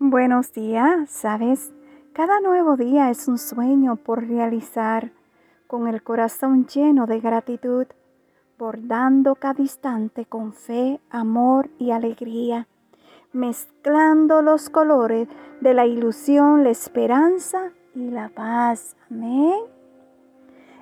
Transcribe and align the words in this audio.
Buenos 0.00 0.52
días, 0.52 1.10
¿sabes? 1.10 1.72
Cada 2.12 2.38
nuevo 2.38 2.76
día 2.76 3.10
es 3.10 3.26
un 3.26 3.36
sueño 3.36 3.96
por 3.96 4.28
realizar, 4.28 5.10
con 5.66 5.88
el 5.88 6.04
corazón 6.04 6.66
lleno 6.68 7.06
de 7.06 7.18
gratitud, 7.18 7.84
bordando 8.56 9.34
cada 9.34 9.60
instante 9.60 10.24
con 10.24 10.52
fe, 10.52 11.00
amor 11.10 11.68
y 11.78 11.90
alegría, 11.90 12.68
mezclando 13.32 14.40
los 14.40 14.70
colores 14.70 15.26
de 15.60 15.74
la 15.74 15.84
ilusión, 15.84 16.62
la 16.62 16.70
esperanza 16.70 17.72
y 17.92 18.12
la 18.12 18.28
paz. 18.28 18.96
Amén. 19.10 19.58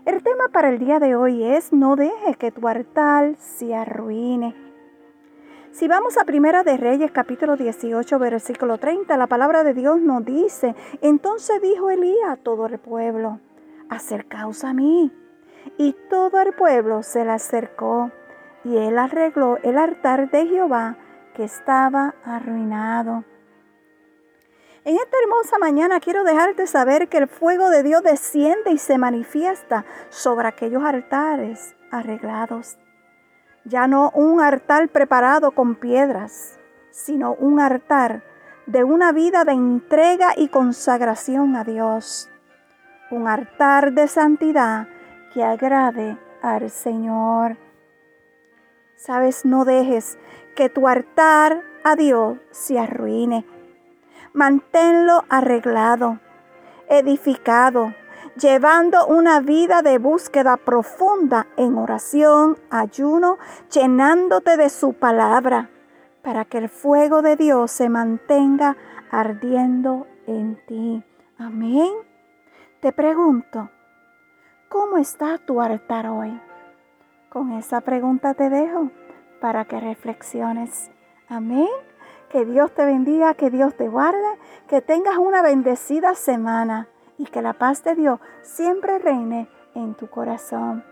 El 0.05 0.23
tema 0.23 0.48
para 0.53 0.69
el 0.69 0.79
día 0.79 0.98
de 1.01 1.17
hoy 1.17 1.43
es 1.43 1.73
no 1.73 1.96
deje 1.96 2.35
que 2.35 2.53
tu 2.53 2.69
altar 2.69 3.35
se 3.39 3.75
arruine. 3.75 4.66
Si 5.77 5.88
vamos 5.88 6.16
a 6.16 6.24
Primera 6.24 6.64
de 6.64 6.79
Reyes 6.79 7.11
capítulo 7.11 7.54
18 7.54 8.18
versículo 8.18 8.79
30, 8.79 9.14
la 9.18 9.26
palabra 9.26 9.62
de 9.62 9.75
Dios 9.75 10.00
nos 10.00 10.25
dice, 10.25 10.75
entonces 11.03 11.61
dijo 11.61 11.90
Elías 11.90 12.30
a 12.30 12.36
todo 12.36 12.64
el 12.64 12.79
pueblo, 12.79 13.40
acercaos 13.90 14.64
a 14.64 14.72
mí. 14.72 15.12
Y 15.76 15.94
todo 16.08 16.40
el 16.40 16.54
pueblo 16.54 17.03
se 17.03 17.26
le 17.26 17.32
acercó 17.32 18.11
y 18.64 18.79
él 18.79 18.96
arregló 18.96 19.58
el 19.62 19.76
altar 19.76 20.31
de 20.31 20.46
Jehová 20.46 20.96
que 21.34 21.44
estaba 21.44 22.14
arruinado. 22.25 23.25
En 24.86 24.96
esta 24.96 25.18
hermosa 25.22 25.58
mañana 25.58 26.00
quiero 26.00 26.25
dejarte 26.25 26.67
saber 26.67 27.11
que 27.11 27.18
el 27.18 27.29
fuego 27.29 27.68
de 27.68 27.82
Dios 27.82 28.03
desciende 28.03 28.70
y 28.70 28.79
se 28.79 28.96
manifiesta 28.96 29.84
sobre 30.08 30.48
aquellos 30.48 30.82
altares 30.82 31.76
arreglados. 31.90 32.78
Ya 33.66 33.86
no 33.86 34.11
un 34.14 34.41
altar 34.41 34.88
preparado 34.88 35.50
con 35.50 35.75
piedras, 35.75 36.58
sino 36.91 37.34
un 37.34 37.61
altar 37.61 38.22
de 38.66 38.84
una 38.84 39.12
vida 39.12 39.44
de 39.44 39.52
entrega 39.52 40.33
y 40.34 40.48
consagración 40.48 41.55
a 41.56 41.64
Dios. 41.64 42.30
Un 43.11 43.28
altar 43.28 43.92
de 43.92 44.08
santidad 44.08 44.89
que 45.34 45.45
agrade 45.45 46.17
al 46.42 46.70
Señor. 46.70 47.58
Sabes, 48.95 49.45
no 49.45 49.64
dejes 49.64 50.19
que 50.55 50.70
tu 50.70 50.89
altar 50.89 51.62
a 51.84 51.97
Dios 51.97 52.39
se 52.51 52.78
arruine 52.78 53.45
manténlo 54.36 55.25
arreglado, 55.30 56.20
edificado, 56.91 57.95
llevando 58.37 59.06
una 59.06 59.41
vida 59.41 59.83
de 59.83 59.98
búsqueda 59.98 60.56
profunda 60.56 61.47
en 61.56 61.79
oración, 61.79 62.59
ayuno, 62.70 63.39
llenándote 63.73 64.56
de 64.56 64.69
su 64.69 64.92
palabra, 64.92 65.70
para 66.23 66.45
que 66.45 66.59
el 66.59 66.69
fuego 66.69 67.23
de 67.23 67.37
Dios 67.37 67.70
se 67.70 67.89
mantenga 67.89 68.77
ardiendo 69.11 70.07
en 70.27 70.59
ti. 70.67 71.03
Amén. 71.39 71.92
Te 72.81 72.92
pregunto, 72.92 73.70
¿cómo 74.69 74.98
está 74.98 75.39
tu 75.39 75.61
altar 75.61 76.09
hoy? 76.09 76.39
Con 77.31 77.53
esa 77.53 77.81
pregunta 77.81 78.34
te 78.34 78.51
dejo 78.51 78.91
para 79.41 79.64
que 79.64 79.81
reflexiones. 79.81 80.91
Amén. 81.29 81.69
Que 82.31 82.45
Dios 82.45 82.73
te 82.75 82.84
bendiga, 82.84 83.34
que 83.34 83.51
Dios 83.51 83.77
te 83.77 83.89
guarde, 83.89 84.39
que 84.69 84.83
tengas 84.83 85.17
una 85.17 85.42
bendecida 85.42 86.14
semana 86.14 86.89
y 87.19 87.25
que 87.27 87.42
la 87.42 87.55
paz 87.55 87.83
de 87.84 87.95
Dios 87.95 88.20
siempre 88.42 88.98
reine 88.98 89.48
en 89.75 89.95
tu 89.95 90.09
corazón. 90.09 90.84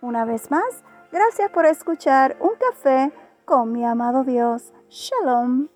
Una 0.00 0.24
vez 0.24 0.50
más, 0.50 0.82
gracias 1.10 1.50
por 1.50 1.66
escuchar 1.66 2.36
un 2.40 2.52
café 2.58 3.12
con 3.44 3.72
mi 3.72 3.84
amado 3.84 4.24
Dios. 4.24 4.72
Shalom. 4.88 5.68